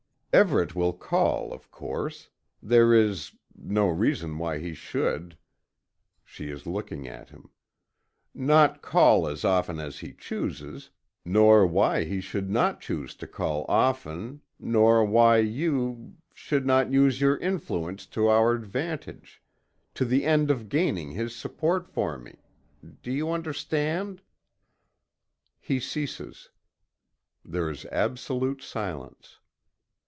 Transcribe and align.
Everet 0.33 0.73
will 0.73 0.93
call, 0.93 1.51
of 1.51 1.69
course. 1.71 2.29
There 2.63 2.93
is 2.93 3.33
no 3.53 3.89
reason 3.89 4.37
why 4.37 4.59
he 4.59 4.73
should" 4.73 5.37
she 6.23 6.47
is 6.49 6.65
looking 6.65 7.05
at 7.05 7.27
him 7.31 7.49
"not 8.33 8.81
call 8.81 9.27
as 9.27 9.43
often 9.43 9.77
as 9.77 9.99
he 9.99 10.13
chooses, 10.13 10.89
nor 11.25 11.67
why 11.67 12.05
he 12.05 12.21
should 12.21 12.49
not 12.49 12.79
choose 12.79 13.13
to 13.15 13.27
call 13.27 13.65
often 13.67 14.39
nor 14.57 15.03
why 15.03 15.39
you 15.39 16.15
should 16.33 16.65
not 16.65 16.93
use 16.93 17.19
your 17.19 17.35
influence 17.39 18.05
to 18.05 18.29
our 18.29 18.53
advantage 18.53 19.41
to 19.95 20.05
the 20.05 20.23
end 20.23 20.49
of 20.49 20.69
gaining 20.69 21.11
his 21.11 21.35
support 21.35 21.89
for 21.89 22.17
me. 22.17 22.35
Do 23.03 23.11
you 23.11 23.31
understand?" 23.31 24.21
He 25.59 25.81
ceases. 25.81 26.51
There 27.43 27.69
is 27.69 27.83
absolute 27.87 28.61
silence. 28.63 29.39